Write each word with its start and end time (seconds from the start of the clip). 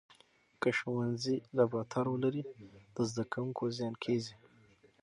که 0.61 0.69
ښوونځي 0.77 1.37
لابراتوار 1.57 2.07
ولري، 2.09 2.43
د 2.95 2.97
زده 3.09 3.23
کوونکو 3.33 3.63
زیان 3.77 3.95
کېږي. 4.03 4.33